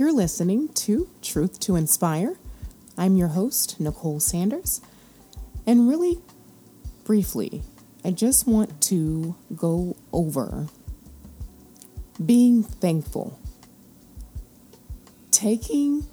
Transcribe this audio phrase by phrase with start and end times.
[0.00, 2.38] You're listening to Truth to Inspire.
[2.96, 4.80] I'm your host, Nicole Sanders.
[5.66, 6.22] And really
[7.04, 7.60] briefly,
[8.02, 10.68] I just want to go over
[12.24, 13.38] being thankful,
[15.30, 16.06] taking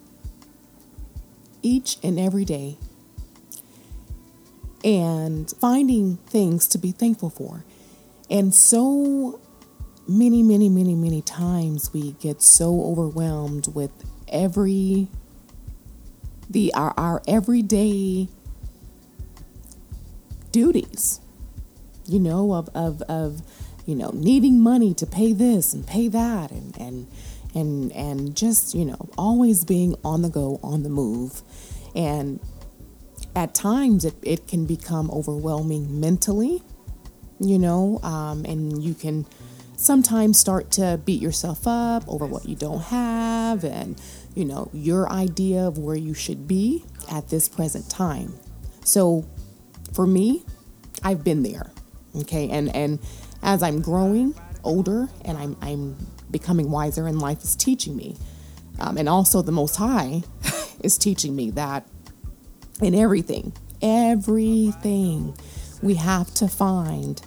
[1.62, 2.76] each and every day
[4.84, 7.64] and finding things to be thankful for.
[8.30, 9.40] And so
[10.08, 13.92] many, many, many, many times we get so overwhelmed with
[14.28, 15.08] every
[16.50, 18.30] the our, our everyday
[20.52, 21.20] duties,
[22.06, 23.42] you know, of, of of
[23.86, 27.08] you know, needing money to pay this and pay that and and
[27.56, 31.42] and and just, you know, always being on the go, on the move.
[31.96, 32.40] And
[33.36, 36.64] at times it, it can become overwhelming mentally,
[37.40, 39.26] you know, um, and you can
[39.78, 44.02] sometimes start to beat yourself up over what you don't have and,
[44.36, 48.34] you know, your idea of where you should be at this present time.
[48.84, 49.26] So
[49.94, 50.44] for me,
[51.04, 51.72] I've been there.
[52.16, 52.50] Okay.
[52.50, 53.00] And, and
[53.44, 55.96] as I'm growing older and I'm, I'm
[56.32, 58.18] becoming wiser and life is teaching me,
[58.80, 60.24] um, and also the Most High
[60.84, 61.88] is teaching me that
[62.82, 65.36] in everything, everything,
[65.82, 67.22] we have to find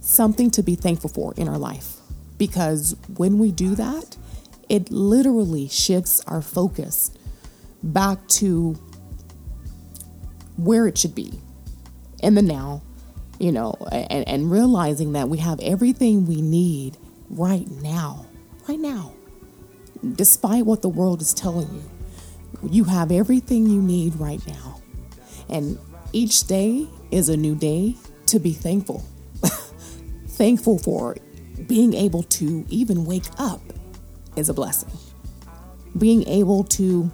[0.00, 1.96] something to be thankful for in our life.
[2.38, 4.16] Because when we do that,
[4.68, 7.10] it literally shifts our focus
[7.82, 8.78] back to
[10.56, 11.40] where it should be
[12.22, 12.82] in the now,
[13.38, 16.96] you know, and, and realizing that we have everything we need
[17.30, 18.26] right now,
[18.68, 19.12] right now,
[20.14, 21.82] despite what the world is telling you.
[22.68, 24.80] You have everything you need right now.
[25.48, 25.78] And
[26.12, 29.04] each day is a new day to be thankful
[30.40, 31.18] thankful for
[31.66, 33.60] being able to even wake up
[34.36, 34.90] is a blessing.
[35.98, 37.10] Being able to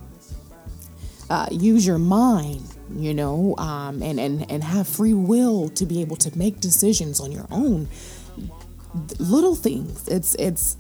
[1.29, 2.63] uh, use your mind,
[2.95, 7.19] you know, um, and, and, and have free will to be able to make decisions
[7.19, 7.89] on your own.
[9.19, 10.07] Little things.
[10.07, 10.77] It's it's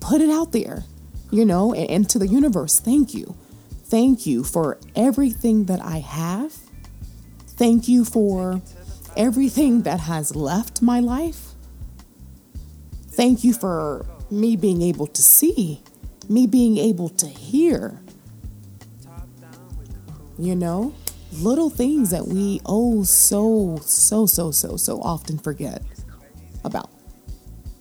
[0.00, 0.82] put it out there,
[1.30, 2.80] you know, and, and to the universe.
[2.80, 3.36] Thank you.
[3.84, 6.54] Thank you for everything that I have.
[7.56, 8.60] Thank you for
[9.16, 11.53] everything that has left my life.
[13.14, 15.82] Thank you for me being able to see,
[16.28, 18.00] me being able to hear.
[20.36, 20.92] You know,
[21.32, 25.82] little things that we oh so, so, so, so, so often forget
[26.64, 26.90] about.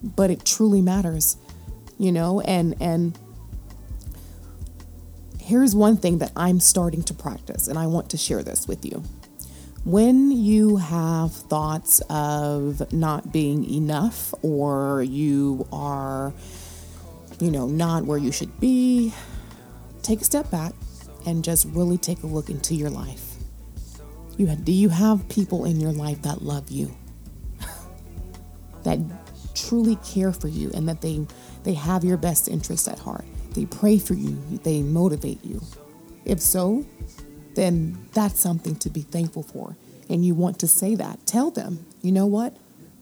[0.03, 1.37] But it truly matters,
[1.97, 3.17] you know, and, and,
[5.39, 8.85] here's one thing that I'm starting to practice, and I want to share this with
[8.85, 9.03] you.
[9.85, 16.33] When you have thoughts of not being enough or you are,
[17.41, 19.13] you know, not where you should be,
[20.01, 20.71] take a step back
[21.25, 23.35] and just really take a look into your life.
[24.37, 26.95] You do you have people in your life that love you?
[28.83, 28.99] that
[29.53, 31.27] truly care for you and that they
[31.63, 33.25] they have your best interest at heart.
[33.51, 35.61] They pray for you, they motivate you.
[36.23, 36.85] If so,
[37.55, 39.75] then that's something to be thankful for.
[40.09, 41.25] And you want to say that.
[41.25, 42.55] Tell them, you know what?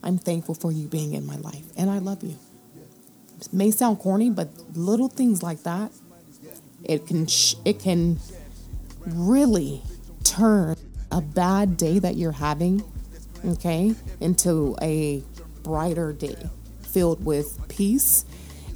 [0.04, 2.38] I'm thankful for you being in my life and I love you.
[3.40, 5.92] It may sound corny, but little things like that,
[6.84, 7.28] it can
[7.66, 8.20] it can
[9.06, 9.82] really
[10.24, 10.76] turn
[11.12, 12.84] a bad day that you're having,
[13.46, 15.24] okay, into a
[15.64, 16.38] brighter day
[16.82, 18.26] filled with peace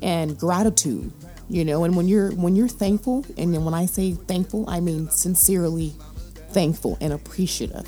[0.06, 1.12] and gratitude
[1.50, 4.80] you know and when you're when you're thankful and then when i say thankful i
[4.80, 5.94] mean sincerely
[6.56, 7.86] thankful and appreciative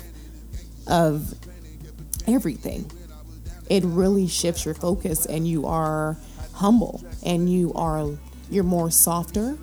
[0.86, 1.34] of
[2.26, 2.90] everything.
[3.70, 6.16] It really shifts your focus and you are
[6.54, 8.10] humble and you are
[8.50, 9.56] you're more softer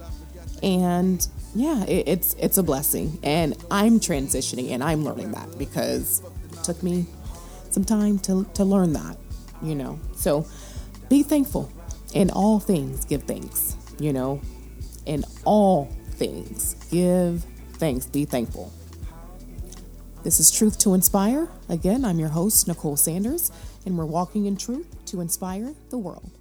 [0.64, 3.20] and yeah it, it's it's a blessing.
[3.24, 6.22] And i'm transitioning and i'm learning that because
[6.54, 7.06] it took me
[7.70, 9.18] some time to, to learn that
[9.62, 10.00] you know.
[10.16, 10.46] So
[11.10, 11.72] be thankful
[12.16, 14.42] in all things give thanks you know,
[15.06, 18.72] in all things, give thanks, be thankful.
[20.24, 21.48] This is Truth to Inspire.
[21.70, 23.52] Again, I'm your host, Nicole Sanders,
[23.86, 26.32] and we're walking in truth to inspire the world.